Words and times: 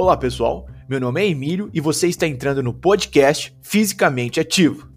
Olá 0.00 0.16
pessoal, 0.16 0.66
meu 0.88 0.98
nome 0.98 1.20
é 1.20 1.28
Emílio 1.28 1.68
e 1.74 1.78
você 1.78 2.08
está 2.08 2.26
entrando 2.26 2.62
no 2.62 2.72
podcast 2.72 3.54
Fisicamente 3.60 4.40
Ativo. 4.40 4.88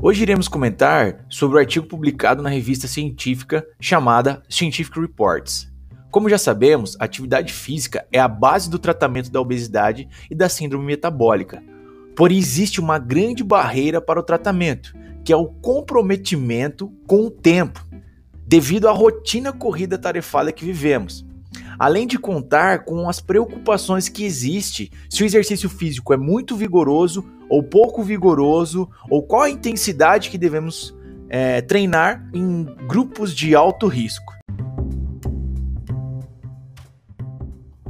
Hoje 0.00 0.22
iremos 0.22 0.46
comentar 0.46 1.26
sobre 1.28 1.56
o 1.56 1.58
artigo 1.58 1.88
publicado 1.88 2.40
na 2.40 2.48
revista 2.48 2.86
científica 2.86 3.66
chamada 3.80 4.44
Scientific 4.48 5.00
Reports. 5.00 5.68
Como 6.08 6.30
já 6.30 6.38
sabemos, 6.38 6.96
a 7.00 7.04
atividade 7.04 7.52
física 7.52 8.06
é 8.12 8.20
a 8.20 8.28
base 8.28 8.70
do 8.70 8.78
tratamento 8.78 9.28
da 9.28 9.40
obesidade 9.40 10.08
e 10.30 10.36
da 10.36 10.48
síndrome 10.48 10.86
metabólica. 10.86 11.60
Porém, 12.14 12.38
existe 12.38 12.78
uma 12.78 12.96
grande 12.96 13.42
barreira 13.42 14.00
para 14.00 14.20
o 14.20 14.22
tratamento, 14.22 14.94
que 15.24 15.32
é 15.32 15.36
o 15.36 15.46
comprometimento 15.48 16.92
com 17.08 17.26
o 17.26 17.30
tempo, 17.30 17.84
devido 18.46 18.88
à 18.88 18.92
rotina 18.92 19.52
corrida 19.52 19.98
tarefada 19.98 20.52
que 20.52 20.64
vivemos 20.64 21.28
além 21.80 22.06
de 22.06 22.18
contar 22.18 22.84
com 22.84 23.08
as 23.08 23.22
preocupações 23.22 24.06
que 24.06 24.22
existe 24.22 24.92
se 25.08 25.22
o 25.22 25.26
exercício 25.26 25.66
físico 25.66 26.12
é 26.12 26.16
muito 26.18 26.54
vigoroso 26.54 27.24
ou 27.48 27.62
pouco 27.62 28.02
vigoroso, 28.02 28.86
ou 29.08 29.22
qual 29.22 29.42
a 29.42 29.50
intensidade 29.50 30.28
que 30.28 30.36
devemos 30.36 30.94
é, 31.30 31.62
treinar 31.62 32.28
em 32.34 32.64
grupos 32.86 33.34
de 33.34 33.54
alto 33.54 33.86
risco. 33.86 34.34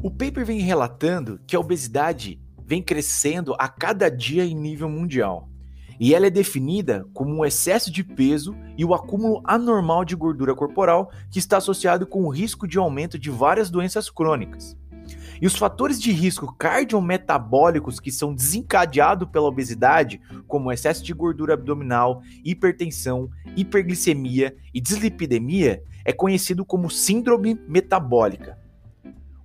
O 0.01 0.09
paper 0.09 0.47
vem 0.47 0.61
relatando 0.61 1.41
que 1.45 1.57
a 1.57 1.61
obesidade 1.61 2.41
vem 2.65 2.81
crescendo 2.81 3.57
a 3.59 3.69
cada 3.69 4.09
dia 4.09 4.45
em 4.45 4.55
nível 4.55 4.89
mundial 4.89 5.50
e 6.01 6.15
ela 6.15 6.27
é 6.27 6.31
definida 6.31 7.07
como 7.13 7.37
um 7.37 7.45
excesso 7.45 7.93
de 7.93 8.03
peso 8.03 8.57
e 8.77 8.87
o 8.87 8.95
acúmulo 8.95 9.43
anormal 9.45 10.03
de 10.03 10.17
gordura 10.17 10.55
corporal 10.55 11.13
que 11.31 11.39
está 11.39 11.59
associado 11.59 12.07
com 12.07 12.25
o 12.25 12.31
risco 12.31 12.67
de 12.67 12.79
aumento 12.79 13.19
de 13.19 13.29
várias 13.29 13.69
doenças 13.69 14.09
crônicas. 14.09 14.75
E 15.43 15.47
os 15.47 15.57
fatores 15.57 16.01
de 16.01 16.11
risco 16.11 16.55
cardiometabólicos 16.57 18.01
que 18.01 18.11
são 18.11 18.35
desencadeados 18.35 19.29
pela 19.29 19.49
obesidade, 19.49 20.21
como 20.47 20.73
excesso 20.73 21.05
de 21.05 21.13
gordura 21.13 21.55
abdominal, 21.55 22.23
hipertensão, 22.45 23.31
hiperglicemia 23.55 24.57
e 24.73 24.81
dislipidemia, 24.81 25.83
é 26.05 26.13
conhecido 26.13 26.65
como 26.65 26.91
síndrome 26.91 27.59
metabólica. 27.69 28.59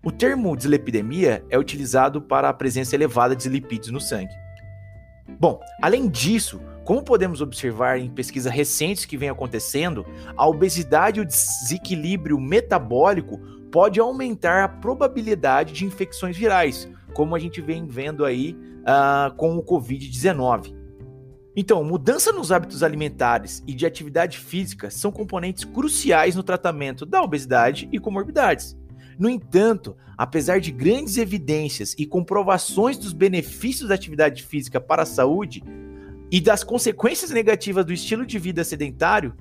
O 0.03 0.11
termo 0.11 0.55
dislipidemia 0.55 1.43
é 1.49 1.57
utilizado 1.57 2.21
para 2.21 2.47
a 2.47 2.53
presença 2.53 2.95
elevada 2.95 3.35
de 3.35 3.49
lipídios 3.49 3.91
no 3.91 3.99
sangue. 3.99 4.44
Bom, 5.27 5.59
além 5.81 6.07
disso, 6.07 6.61
como 6.83 7.03
podemos 7.03 7.41
observar 7.41 7.99
em 7.99 8.09
pesquisas 8.09 8.51
recentes 8.51 9.05
que 9.05 9.17
vem 9.17 9.29
acontecendo, 9.29 10.05
a 10.37 10.47
obesidade 10.47 11.19
e 11.19 11.23
o 11.23 11.25
desequilíbrio 11.25 12.39
metabólico 12.39 13.39
pode 13.71 13.99
aumentar 13.99 14.63
a 14.63 14.69
probabilidade 14.69 15.73
de 15.73 15.83
infecções 15.83 16.37
virais, 16.37 16.87
como 17.13 17.35
a 17.35 17.39
gente 17.39 17.59
vem 17.59 17.87
vendo 17.87 18.23
aí 18.23 18.55
uh, 18.81 19.35
com 19.35 19.57
o 19.57 19.63
Covid-19. 19.63 20.73
Então, 21.57 21.83
mudança 21.83 22.31
nos 22.31 22.51
hábitos 22.51 22.83
alimentares 22.83 23.63
e 23.65 23.73
de 23.73 23.85
atividade 23.85 24.37
física 24.37 24.89
são 24.91 25.11
componentes 25.11 25.63
cruciais 25.63 26.35
no 26.35 26.43
tratamento 26.43 27.05
da 27.05 27.21
obesidade 27.21 27.89
e 27.91 27.99
comorbidades. 27.99 28.77
No 29.17 29.29
entanto, 29.29 29.95
apesar 30.17 30.59
de 30.59 30.71
grandes 30.71 31.17
evidências 31.17 31.95
e 31.97 32.05
comprovações 32.05 32.97
dos 32.97 33.13
benefícios 33.13 33.89
da 33.89 33.95
atividade 33.95 34.43
física 34.43 34.79
para 34.79 35.03
a 35.03 35.05
saúde 35.05 35.63
e 36.31 36.41
das 36.41 36.63
consequências 36.63 37.31
negativas 37.31 37.85
do 37.85 37.93
estilo 37.93 38.25
de 38.25 38.37
vida 38.39 38.63
sedentário, 38.63 39.33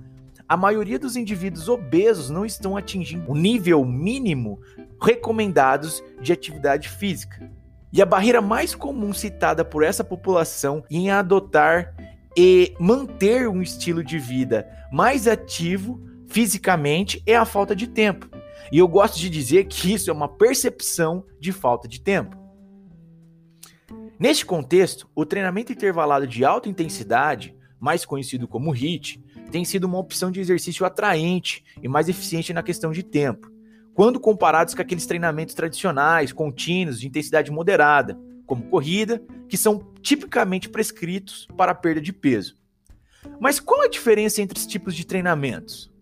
a 0.49 0.57
maioria 0.57 0.99
dos 0.99 1.17
indivíduos 1.17 1.69
obesos 1.69 2.29
não 2.29 2.45
estão 2.45 2.77
atingindo 2.77 3.31
o 3.31 3.35
nível 3.35 3.85
mínimo 3.85 4.61
recomendados 5.01 6.03
de 6.21 6.33
atividade 6.33 6.89
física. 6.89 7.51
E 7.93 8.03
a 8.03 8.07
barreira 8.07 8.43
mais 8.43 8.75
comum 8.75 9.13
citada 9.13 9.65
por 9.65 9.83
essa 9.83 10.05
população 10.05 10.85
em 10.91 11.11
adotar 11.11 11.95
e 12.37 12.75
manter 12.79 13.49
um 13.49 13.63
estilo 13.63 14.03
de 14.03 14.19
vida 14.19 14.69
mais 14.93 15.27
ativo 15.27 16.01
fisicamente 16.27 17.23
é 17.27 17.37
a 17.37 17.45
falta 17.45 17.75
de 17.75 17.87
tempo. 17.87 18.29
E 18.71 18.79
eu 18.79 18.89
gosto 18.89 19.19
de 19.19 19.29
dizer 19.29 19.65
que 19.65 19.93
isso 19.93 20.11
é 20.11 20.13
uma 20.13 20.29
percepção 20.29 21.25
de 21.39 21.53
falta 21.53 21.87
de 21.87 22.01
tempo. 22.01 22.37
Neste 24.19 24.47
contexto, 24.47 25.09
o 25.15 25.27
treinamento 25.27 25.73
intervalado 25.73 26.27
de 26.27 26.45
alta 26.45 26.69
intensidade, 26.69 27.55
mais 27.81 28.05
conhecido 28.05 28.47
como 28.47 28.75
HIIT, 28.75 29.23
tem 29.51 29.65
sido 29.65 29.85
uma 29.85 29.99
opção 29.99 30.31
de 30.31 30.41
exercício 30.41 30.87
atraente 30.87 31.65
e 31.83 31.89
mais 31.89 32.09
eficiente 32.09 32.53
na 32.53 32.63
questão 32.63 32.91
de 32.91 33.03
tempo, 33.03 33.51
quando 33.93 34.19
comparados 34.19 34.75
com 34.75 34.83
aqueles 34.83 35.07
treinamentos 35.07 35.55
tradicionais, 35.55 36.33
contínuos, 36.33 37.01
de 37.01 37.07
intensidade 37.07 37.51
moderada, 37.51 38.19
como 38.47 38.65
corrida, 38.65 39.23
que 39.49 39.57
são 39.57 39.93
tipicamente 40.01 40.69
prescritos 40.69 41.47
para 41.57 41.73
a 41.73 41.75
perda 41.75 42.01
de 42.01 42.13
peso. 42.13 42.57
Mas 43.41 43.61
qual 43.61 43.83
a 43.83 43.89
diferença 43.89 44.43
entre 44.43 44.59
esses 44.59 44.67
tipos 44.67 44.95
de 44.95 45.07
treinamentos? 45.07 45.94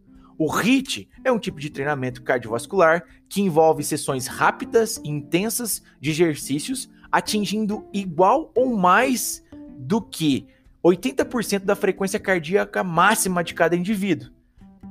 O 0.44 0.50
HIIT 0.50 1.08
é 1.22 1.30
um 1.30 1.38
tipo 1.38 1.60
de 1.60 1.70
treinamento 1.70 2.20
cardiovascular 2.20 3.04
que 3.28 3.40
envolve 3.40 3.84
sessões 3.84 4.26
rápidas 4.26 5.00
e 5.04 5.08
intensas 5.08 5.84
de 6.00 6.10
exercícios, 6.10 6.90
atingindo 7.12 7.86
igual 7.92 8.50
ou 8.52 8.76
mais 8.76 9.44
do 9.78 10.02
que 10.02 10.48
80% 10.84 11.60
da 11.60 11.76
frequência 11.76 12.18
cardíaca 12.18 12.82
máxima 12.82 13.44
de 13.44 13.54
cada 13.54 13.76
indivíduo. 13.76 14.32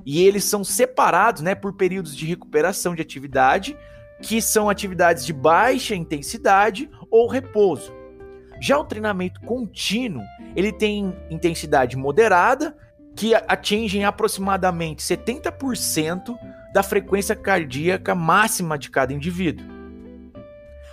E 0.06 0.24
eles 0.24 0.46
são 0.46 0.64
separados 0.64 1.42
né, 1.42 1.54
por 1.54 1.74
períodos 1.74 2.16
de 2.16 2.26
recuperação 2.26 2.96
de 2.96 3.02
atividade, 3.02 3.78
que 4.22 4.42
são 4.42 4.70
atividades 4.70 5.26
de 5.26 5.34
baixa 5.34 5.94
intensidade 5.94 6.90
ou 7.12 7.28
repouso. 7.28 7.92
Já 8.62 8.80
o 8.80 8.86
treinamento 8.86 9.42
contínuo, 9.42 10.24
ele 10.56 10.72
tem 10.72 11.14
intensidade 11.30 11.98
moderada 11.98 12.74
que 13.16 13.36
atingem 13.36 14.06
aproximadamente 14.06 15.04
70% 15.04 16.36
da 16.74 16.82
frequência 16.82 17.36
cardíaca 17.36 18.16
máxima 18.16 18.78
de 18.78 18.90
cada 18.90 19.14
indivíduo. 19.14 19.66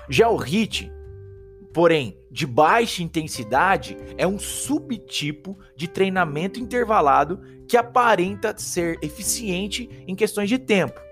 Já 0.08 0.28
o 0.28 0.36
HIIT, 0.36 0.92
porém, 1.72 2.18
de 2.30 2.46
baixa 2.46 3.02
intensidade, 3.02 3.96
é 4.16 4.26
um 4.26 4.38
subtipo 4.38 5.58
de 5.76 5.86
treinamento 5.86 6.58
intervalado 6.58 7.40
que 7.66 7.76
aparenta 7.76 8.54
ser 8.56 8.98
eficiente 9.02 9.88
em 10.06 10.14
questões 10.14 10.48
de 10.48 10.58
tempo 10.58 11.07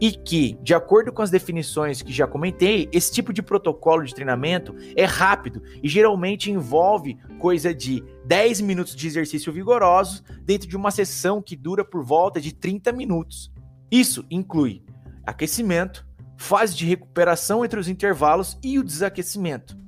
e 0.00 0.12
que, 0.12 0.58
de 0.62 0.74
acordo 0.74 1.12
com 1.12 1.22
as 1.22 1.30
definições 1.30 2.02
que 2.02 2.12
já 2.12 2.26
comentei, 2.26 2.88
esse 2.92 3.10
tipo 3.10 3.32
de 3.32 3.42
protocolo 3.42 4.04
de 4.04 4.14
treinamento 4.14 4.74
é 4.94 5.04
rápido 5.04 5.62
e 5.82 5.88
geralmente 5.88 6.50
envolve 6.50 7.16
coisa 7.38 7.74
de 7.74 8.02
10 8.24 8.60
minutos 8.60 8.94
de 8.94 9.06
exercício 9.06 9.52
vigoroso 9.52 10.22
dentro 10.42 10.68
de 10.68 10.76
uma 10.76 10.90
sessão 10.90 11.40
que 11.40 11.56
dura 11.56 11.84
por 11.84 12.04
volta 12.04 12.40
de 12.40 12.52
30 12.52 12.92
minutos. 12.92 13.50
Isso 13.90 14.24
inclui 14.30 14.82
aquecimento, 15.24 16.06
fase 16.36 16.76
de 16.76 16.86
recuperação 16.86 17.64
entre 17.64 17.80
os 17.80 17.88
intervalos 17.88 18.58
e 18.62 18.78
o 18.78 18.84
desaquecimento. 18.84 19.85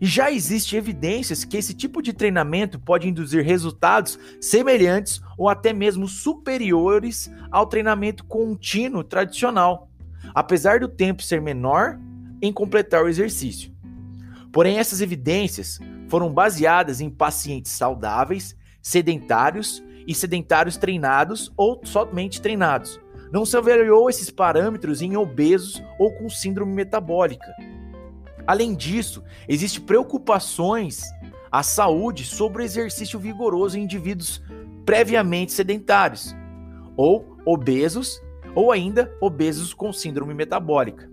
E 0.00 0.06
já 0.06 0.30
existe 0.30 0.76
evidências 0.76 1.44
que 1.44 1.56
esse 1.56 1.74
tipo 1.74 2.02
de 2.02 2.12
treinamento 2.12 2.78
pode 2.78 3.08
induzir 3.08 3.44
resultados 3.44 4.18
semelhantes 4.40 5.20
ou 5.36 5.48
até 5.48 5.72
mesmo 5.72 6.08
superiores 6.08 7.30
ao 7.50 7.66
treinamento 7.66 8.24
contínuo 8.24 9.04
tradicional, 9.04 9.88
apesar 10.34 10.80
do 10.80 10.88
tempo 10.88 11.22
ser 11.22 11.40
menor 11.40 11.98
em 12.40 12.52
completar 12.52 13.04
o 13.04 13.08
exercício. 13.08 13.72
Porém, 14.52 14.78
essas 14.78 15.00
evidências 15.00 15.78
foram 16.08 16.32
baseadas 16.32 17.00
em 17.00 17.10
pacientes 17.10 17.72
saudáveis, 17.72 18.56
sedentários 18.80 19.82
e 20.06 20.14
sedentários 20.14 20.76
treinados 20.76 21.52
ou 21.56 21.80
somente 21.84 22.40
treinados. 22.40 23.00
Não 23.32 23.44
se 23.44 23.56
avaliou 23.56 24.08
esses 24.08 24.30
parâmetros 24.30 25.02
em 25.02 25.16
obesos 25.16 25.82
ou 25.98 26.12
com 26.12 26.28
síndrome 26.28 26.72
metabólica. 26.72 27.52
Além 28.46 28.74
disso, 28.74 29.22
existem 29.48 29.82
preocupações 29.82 31.02
à 31.50 31.62
saúde 31.62 32.24
sobre 32.24 32.62
o 32.62 32.64
exercício 32.64 33.18
vigoroso 33.18 33.78
em 33.78 33.82
indivíduos 33.82 34.42
previamente 34.84 35.52
sedentários, 35.52 36.34
ou 36.96 37.36
obesos, 37.44 38.22
ou 38.54 38.70
ainda 38.70 39.12
obesos 39.20 39.74
com 39.74 39.92
síndrome 39.92 40.32
metabólica. 40.32 41.10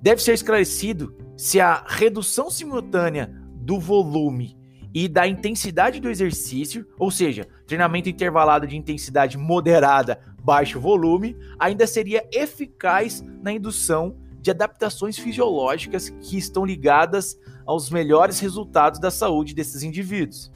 Deve 0.00 0.22
ser 0.22 0.34
esclarecido 0.34 1.14
se 1.36 1.60
a 1.60 1.84
redução 1.86 2.48
simultânea 2.48 3.34
do 3.54 3.80
volume 3.80 4.56
e 4.94 5.08
da 5.08 5.26
intensidade 5.26 6.00
do 6.00 6.08
exercício, 6.08 6.86
ou 6.98 7.10
seja, 7.10 7.46
treinamento 7.66 8.08
intervalado 8.08 8.66
de 8.66 8.76
intensidade 8.76 9.36
moderada, 9.36 10.20
baixo 10.42 10.80
volume, 10.80 11.36
ainda 11.58 11.86
seria 11.86 12.26
eficaz 12.32 13.22
na 13.42 13.52
indução 13.52 14.16
de 14.46 14.50
adaptações 14.52 15.18
fisiológicas 15.18 16.08
que 16.08 16.38
estão 16.38 16.64
ligadas 16.64 17.36
aos 17.66 17.90
melhores 17.90 18.38
resultados 18.38 19.00
da 19.00 19.10
saúde 19.10 19.52
desses 19.52 19.82
indivíduos. 19.82 20.52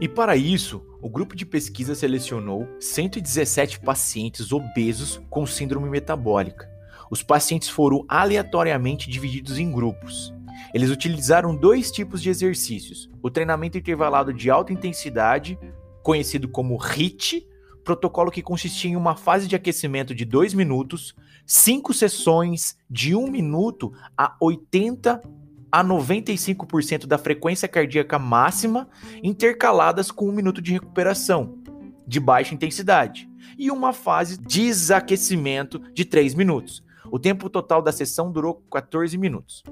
E 0.00 0.08
para 0.08 0.36
isso, 0.36 0.82
o 1.02 1.10
grupo 1.10 1.36
de 1.36 1.44
pesquisa 1.44 1.94
selecionou 1.94 2.66
117 2.80 3.80
pacientes 3.80 4.52
obesos 4.52 5.20
com 5.28 5.44
síndrome 5.44 5.90
metabólica. 5.90 6.66
Os 7.10 7.22
pacientes 7.22 7.68
foram 7.68 8.06
aleatoriamente 8.08 9.10
divididos 9.10 9.58
em 9.58 9.70
grupos. 9.70 10.32
Eles 10.72 10.88
utilizaram 10.88 11.54
dois 11.54 11.90
tipos 11.90 12.22
de 12.22 12.30
exercícios: 12.30 13.10
o 13.22 13.30
treinamento 13.30 13.76
intervalado 13.76 14.32
de 14.32 14.48
alta 14.48 14.72
intensidade, 14.72 15.58
conhecido 16.02 16.48
como 16.48 16.78
HIIT, 16.82 17.46
protocolo 17.88 18.30
que 18.30 18.42
consistia 18.42 18.90
em 18.90 18.96
uma 18.96 19.16
fase 19.16 19.48
de 19.48 19.56
aquecimento 19.56 20.14
de 20.14 20.26
2 20.26 20.52
minutos, 20.52 21.16
cinco 21.46 21.94
sessões 21.94 22.76
de 22.90 23.14
1 23.14 23.24
um 23.24 23.30
minuto 23.30 23.94
a 24.14 24.36
80 24.38 25.22
a 25.72 25.82
95% 25.82 27.06
da 27.06 27.16
frequência 27.16 27.66
cardíaca 27.66 28.18
máxima, 28.18 28.90
intercaladas 29.22 30.10
com 30.10 30.28
um 30.28 30.32
minuto 30.32 30.60
de 30.60 30.74
recuperação 30.74 31.60
de 32.06 32.20
baixa 32.20 32.54
intensidade, 32.54 33.26
e 33.58 33.70
uma 33.70 33.94
fase 33.94 34.36
de 34.36 34.66
desaquecimento 34.66 35.78
de 35.94 36.04
3 36.04 36.34
minutos. 36.34 36.84
O 37.10 37.18
tempo 37.18 37.48
total 37.48 37.80
da 37.80 37.90
sessão 37.90 38.30
durou 38.30 38.62
14 38.70 39.16
minutos. 39.16 39.62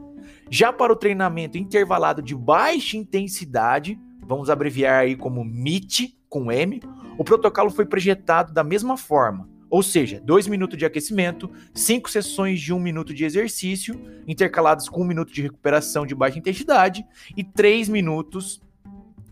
Já 0.51 0.73
para 0.73 0.91
o 0.91 0.97
treinamento 0.97 1.59
intervalado 1.59 2.23
de 2.23 2.35
baixa 2.35 2.97
intensidade, 2.97 4.01
vamos 4.27 4.49
abreviar 4.49 5.03
aí 5.03 5.17
como 5.17 5.45
MIT 5.45 6.17
com 6.31 6.51
M, 6.51 6.81
o 7.19 7.25
protocolo 7.25 7.71
foi 7.71 7.87
projetado 7.87 8.53
da 8.53 8.63
mesma 8.63 8.97
forma, 8.97 9.49
ou 9.69 9.83
seja, 9.83 10.21
2 10.21 10.47
minutos 10.47 10.79
de 10.79 10.85
aquecimento, 10.85 11.51
5 11.75 12.11
sessões 12.11 12.61
de 12.61 12.73
1 12.73 12.77
um 12.77 12.81
minuto 12.81 13.13
de 13.13 13.25
exercício, 13.25 14.01
intercalados 14.27 14.89
com 14.89 15.01
1 15.01 15.05
um 15.05 15.07
minuto 15.07 15.33
de 15.33 15.43
recuperação 15.43 16.07
de 16.07 16.15
baixa 16.15 16.39
intensidade 16.39 17.05
e 17.37 17.43
3 17.43 17.89
minutos 17.89 18.61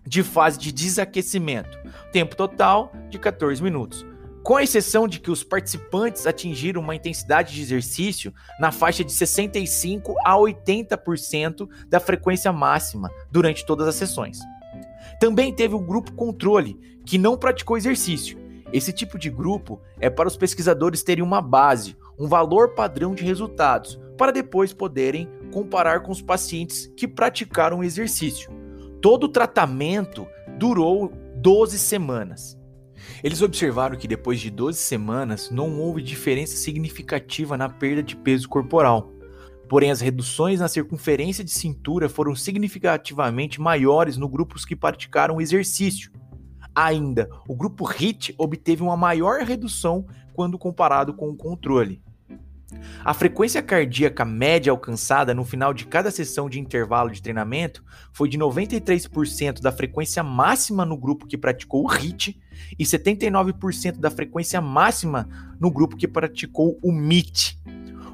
de 0.07 0.23
fase 0.23 0.59
de 0.59 0.73
desaquecimento. 0.73 1.79
Tempo 2.13 2.37
total 2.37 2.93
de 3.09 3.19
14 3.19 3.63
minutos 3.63 4.05
com 4.45 4.61
exceção 4.61 5.09
de 5.09 5.21
que 5.21 5.31
os 5.31 5.43
participantes 5.43 6.27
atingiram 6.27 6.83
uma 6.83 6.95
intensidade 6.95 7.55
de 7.55 7.63
exercício 7.63 8.33
na 8.61 8.71
faixa 8.71 9.03
de 9.03 9.11
65 9.11 10.15
a 10.23 10.35
80% 10.35 11.67
da 11.89 11.99
frequência 11.99 12.53
máxima 12.53 13.11
durante 13.31 13.65
todas 13.65 13.89
as 13.89 13.95
sessões. 13.95 14.39
Também 15.21 15.53
teve 15.53 15.75
o 15.75 15.81
grupo 15.81 16.13
controle, 16.13 16.79
que 17.07 17.19
não 17.19 17.37
praticou 17.37 17.77
exercício. 17.77 18.39
Esse 18.73 18.93
tipo 18.93 19.19
de 19.19 19.31
grupo 19.31 19.81
é 20.01 20.11
para 20.11 20.29
os 20.29 20.37
pesquisadores 20.37 21.03
terem 21.03 21.23
uma 21.23 21.41
base, 21.41 21.97
um 22.19 22.27
valor 22.27 22.75
padrão 22.75 23.15
de 23.15 23.25
resultados, 23.25 24.01
para 24.19 24.33
depois 24.33 24.73
poderem 24.73 25.29
comparar 25.53 26.01
com 26.01 26.11
os 26.11 26.21
pacientes 26.21 26.93
que 26.97 27.07
praticaram 27.07 27.85
exercício. 27.85 28.51
Todo 29.01 29.25
o 29.25 29.29
tratamento 29.29 30.27
durou 30.59 31.13
12 31.37 31.79
semanas. 31.79 32.59
Eles 33.23 33.43
observaram 33.43 33.97
que 33.97 34.09
depois 34.09 34.41
de 34.41 34.51
12 34.51 34.79
semanas 34.79 35.51
não 35.51 35.79
houve 35.79 36.03
diferença 36.03 36.57
significativa 36.57 37.57
na 37.57 37.69
perda 37.69 38.03
de 38.03 38.17
peso 38.17 38.49
corporal. 38.49 39.13
Porém, 39.69 39.91
as 39.91 40.01
reduções 40.01 40.61
na 40.61 40.69
circunferência 40.69 41.45
de 41.45 41.51
cintura 41.51 42.09
foram 42.09 42.35
significativamente 42.35 43.61
maiores 43.61 44.17
no 44.17 44.29
grupos 44.29 44.65
que 44.65 44.77
praticaram 44.77 45.41
exercício. 45.41 46.13
Ainda, 46.75 47.31
o 47.49 47.55
grupo 47.55 47.85
HIT 47.85 48.35
obteve 48.37 48.83
uma 48.83 48.97
maior 48.97 49.41
redução 49.43 50.07
quando 50.33 50.59
comparado 50.59 51.15
com 51.15 51.29
o 51.29 51.37
controle. 51.37 52.03
A 53.05 53.15
frequência 53.15 53.63
cardíaca 53.63 54.25
média 54.25 54.71
alcançada 54.71 55.35
no 55.35 55.45
final 55.45 55.73
de 55.73 55.87
cada 55.87 56.11
sessão 56.11 56.49
de 56.49 56.59
intervalo 56.59 57.11
de 57.11 57.23
treinamento 57.23 57.85
foi 58.13 58.29
de 58.29 58.39
93% 58.39 59.61
da 59.61 59.71
frequência 59.71 60.23
máxima 60.23 60.85
no 60.85 60.97
grupo 60.97 61.27
que 61.27 61.39
praticou 61.39 61.85
o 61.85 61.93
HIIT 61.93 62.41
e 62.79 62.85
79% 62.85 63.99
da 63.99 64.11
frequência 64.11 64.61
máxima 64.61 65.29
no 65.61 65.71
grupo 65.71 65.97
que 65.97 66.09
praticou 66.09 66.79
o 66.83 66.91
MIT. 66.91 67.61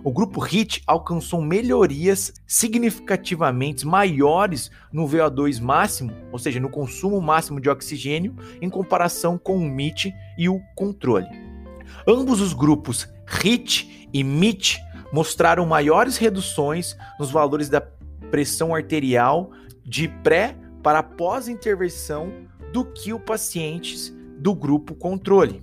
O 0.03 0.11
grupo 0.11 0.41
HIT 0.41 0.83
alcançou 0.87 1.43
melhorias 1.43 2.33
significativamente 2.47 3.87
maiores 3.87 4.71
no 4.91 5.07
VO2 5.07 5.61
máximo, 5.61 6.13
ou 6.33 6.39
seja, 6.39 6.59
no 6.59 6.71
consumo 6.71 7.21
máximo 7.21 7.61
de 7.61 7.69
oxigênio, 7.69 8.35
em 8.63 8.71
comparação 8.71 9.37
com 9.37 9.59
o 9.59 9.63
MIT 9.63 10.15
e 10.39 10.49
o 10.49 10.59
controle. 10.75 11.29
Ambos 12.09 12.41
os 12.41 12.55
grupos 12.55 13.07
HIT 13.27 14.09
e 14.11 14.21
MIT 14.21 14.81
mostraram 15.13 15.67
maiores 15.67 16.17
reduções 16.17 16.97
nos 17.19 17.31
valores 17.31 17.69
da 17.69 17.83
pressão 18.31 18.75
arterial 18.75 19.51
de 19.85 20.09
pré 20.09 20.57
para 20.83 21.03
pós-intervenção 21.03 22.33
do 22.73 22.87
que 22.87 23.13
os 23.13 23.21
pacientes 23.21 24.15
do 24.39 24.55
grupo 24.55 24.95
controle. 24.95 25.63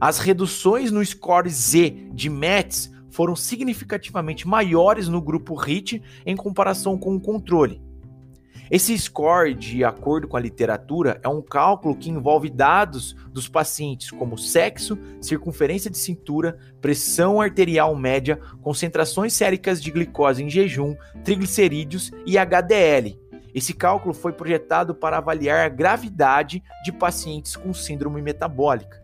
As 0.00 0.18
reduções 0.18 0.90
no 0.90 1.04
score 1.04 1.48
Z 1.48 2.08
de 2.12 2.28
METS 2.28 2.90
foram 3.12 3.36
significativamente 3.36 4.48
maiores 4.48 5.06
no 5.06 5.20
grupo 5.20 5.54
HIT 5.54 6.02
em 6.26 6.34
comparação 6.34 6.98
com 6.98 7.14
o 7.14 7.20
controle. 7.20 7.80
Esse 8.70 8.96
score, 8.98 9.52
de 9.52 9.84
acordo 9.84 10.26
com 10.26 10.34
a 10.34 10.40
literatura, 10.40 11.20
é 11.22 11.28
um 11.28 11.42
cálculo 11.42 11.94
que 11.94 12.08
envolve 12.08 12.48
dados 12.48 13.14
dos 13.30 13.46
pacientes 13.46 14.10
como 14.10 14.38
sexo, 14.38 14.98
circunferência 15.20 15.90
de 15.90 15.98
cintura, 15.98 16.56
pressão 16.80 17.38
arterial 17.38 17.94
média, 17.94 18.40
concentrações 18.62 19.34
séricas 19.34 19.82
de 19.82 19.90
glicose 19.90 20.42
em 20.42 20.48
jejum, 20.48 20.96
triglicerídeos 21.22 22.12
e 22.24 22.38
HDL. 22.38 23.20
Esse 23.54 23.74
cálculo 23.74 24.14
foi 24.14 24.32
projetado 24.32 24.94
para 24.94 25.18
avaliar 25.18 25.66
a 25.66 25.68
gravidade 25.68 26.62
de 26.82 26.90
pacientes 26.90 27.54
com 27.54 27.74
síndrome 27.74 28.22
metabólica. 28.22 29.01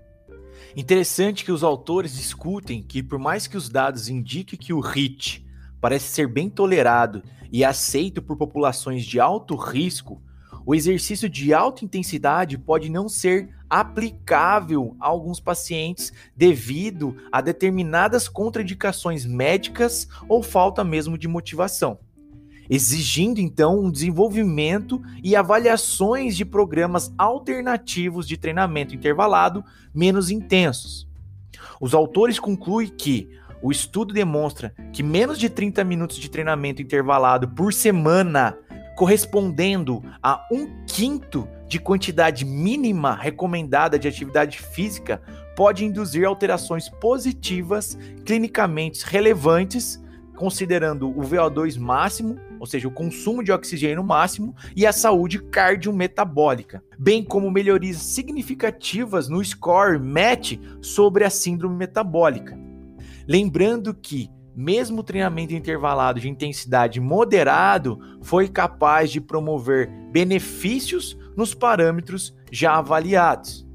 Interessante 0.77 1.45
que 1.45 1.53
os 1.53 1.65
autores 1.65 2.15
discutem 2.15 2.83
que, 2.83 3.03
por 3.03 3.19
mais 3.19 3.47
que 3.47 3.57
os 3.57 3.69
dados 3.69 4.09
indiquem 4.09 4.59
que 4.59 4.73
o 4.73 4.81
HIT 4.81 5.47
parece 5.81 6.09
ser 6.09 6.29
bem 6.29 6.51
tolerado 6.51 7.23
e 7.51 7.65
aceito 7.65 8.21
por 8.21 8.37
populações 8.37 9.05
de 9.05 9.19
alto 9.19 9.57
risco, 9.57 10.21
o 10.67 10.75
exercício 10.75 11.29
de 11.29 11.55
alta 11.55 11.85
intensidade 11.85 12.59
pode 12.59 12.91
não 12.91 13.09
ser 13.09 13.49
aplicável 13.71 14.95
a 15.01 15.07
alguns 15.07 15.41
pacientes 15.41 16.13
devido 16.37 17.17
a 17.33 17.41
determinadas 17.41 18.29
contraindicações 18.29 19.25
médicas 19.25 20.09
ou 20.29 20.43
falta 20.43 20.85
mesmo 20.85 21.17
de 21.17 21.27
motivação, 21.27 21.99
exigindo 22.69 23.41
então 23.41 23.81
um 23.81 23.91
desenvolvimento 23.91 25.01
e 25.23 25.35
avaliações 25.35 26.37
de 26.37 26.45
programas 26.45 27.13
alternativos 27.17 28.27
de 28.27 28.37
treinamento 28.37 28.95
intervalado 28.95 29.65
menos 29.95 30.31
intensos. 30.31 31.09
Os 31.81 31.95
autores 31.95 32.39
concluem 32.39 32.89
que 32.89 33.31
o 33.63 33.73
estudo 33.73 34.15
demonstra 34.15 34.73
que 34.93 35.03
menos 35.03 35.39
de 35.39 35.49
30 35.49 35.83
minutos 35.85 36.17
de 36.17 36.31
treinamento 36.31 36.81
intervalado 36.81 37.49
por 37.49 37.73
semana, 37.73 38.57
correspondendo 38.97 40.03
a 40.23 40.47
um 40.53 40.85
quinto 40.87 41.49
de 41.67 41.79
quantidade 41.79 42.45
mínima 42.45 43.15
recomendada 43.15 43.99
de 43.99 44.09
atividade 44.09 44.59
física, 44.59 45.21
pode 45.57 45.85
induzir 45.85 46.25
alterações 46.25 46.89
positivas 46.89 47.99
clinicamente 48.25 49.05
relevantes, 49.05 50.01
considerando 50.37 51.09
o 51.09 51.23
VO2 51.23 51.79
máximo, 51.79 52.39
ou 52.59 52.67
seja, 52.67 52.89
o 52.89 52.93
consumo 52.93 53.43
de 53.43 53.53
oxigênio 53.53 54.03
máximo 54.03 54.55
e 54.75 54.87
a 54.87 54.93
saúde 54.93 55.39
cardiometabólica, 55.39 56.83
bem 56.99 57.23
como 57.23 57.51
melhorias 57.51 57.99
significativas 57.99 59.29
no 59.29 59.45
score 59.45 59.99
MET 59.99 60.61
sobre 60.81 61.25
a 61.25 61.31
síndrome 61.31 61.77
metabólica. 61.77 62.59
Lembrando 63.27 63.93
que, 63.93 64.31
mesmo 64.57 65.01
o 65.01 65.05
treinamento 65.05 65.55
intervalado 65.55 66.19
de 66.19 66.29
intensidade 66.29 67.01
moderado 67.01 68.01
foi 68.23 68.49
capaz 68.49 69.11
de 69.11 69.21
promover 69.21 69.89
benefícios 70.11 71.17
nos 71.37 71.55
parâmetros 71.55 72.35
já 72.51 72.77
avaliados. 72.77 73.68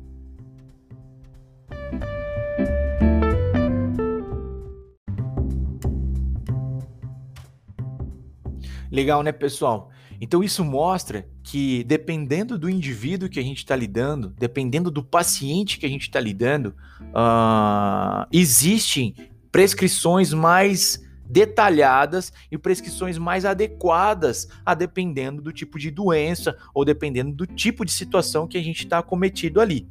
Legal, 8.94 9.24
né, 9.24 9.32
pessoal? 9.32 9.90
Então 10.22 10.44
isso 10.44 10.64
mostra 10.64 11.28
que 11.42 11.84
dependendo 11.86 12.60
do 12.60 12.70
indivíduo 12.70 13.28
que 13.28 13.40
a 13.40 13.44
gente 13.44 13.58
está 13.58 13.76
lidando, 13.76 14.30
dependendo 14.38 14.92
do 14.92 15.04
paciente 15.04 15.80
que 15.80 15.86
a 15.88 15.90
gente 15.90 16.04
está 16.04 16.20
lidando, 16.20 16.76
uh, 17.10 18.28
existem 18.32 19.16
prescrições 19.52 20.32
mais 20.32 21.04
detalhadas 21.26 22.32
e 22.52 22.58
prescrições 22.58 23.18
mais 23.18 23.46
adequadas 23.46 24.48
a 24.64 24.76
dependendo 24.76 25.42
do 25.42 25.52
tipo 25.52 25.80
de 25.80 25.90
doença 25.90 26.56
ou 26.72 26.86
dependendo 26.86 27.34
do 27.34 27.48
tipo 27.48 27.84
de 27.84 27.92
situação 27.92 28.48
que 28.48 28.60
a 28.60 28.64
gente 28.64 28.84
está 28.84 29.02
cometido 29.02 29.60
ali. 29.60 29.90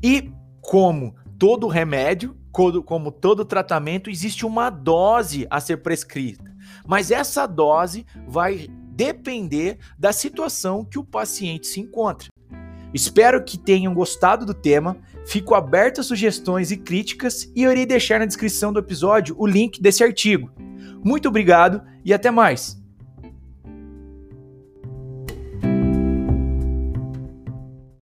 E 0.00 0.30
como 0.60 1.16
todo 1.36 1.66
remédio, 1.66 2.36
como 2.84 3.10
todo 3.10 3.44
tratamento, 3.44 4.08
existe 4.08 4.46
uma 4.46 4.70
dose 4.70 5.46
a 5.50 5.60
ser 5.60 5.78
prescrita. 5.78 6.54
Mas 6.86 7.10
essa 7.10 7.46
dose 7.46 8.06
vai 8.28 8.68
depender 8.92 9.78
da 9.98 10.12
situação 10.12 10.84
que 10.84 10.98
o 10.98 11.04
paciente 11.04 11.66
se 11.66 11.80
encontra. 11.80 12.28
Espero 12.92 13.42
que 13.42 13.58
tenham 13.58 13.92
gostado 13.92 14.46
do 14.46 14.54
tema. 14.54 14.96
Fico 15.26 15.56
aberto 15.56 16.00
a 16.00 16.04
sugestões 16.04 16.70
e 16.70 16.76
críticas 16.76 17.50
e 17.56 17.64
eu 17.64 17.72
irei 17.72 17.84
deixar 17.84 18.20
na 18.20 18.26
descrição 18.26 18.72
do 18.72 18.78
episódio 18.78 19.34
o 19.36 19.46
link 19.46 19.82
desse 19.82 20.04
artigo. 20.04 20.52
Muito 21.02 21.28
obrigado 21.28 21.82
e 22.04 22.14
até 22.14 22.30
mais! 22.30 22.83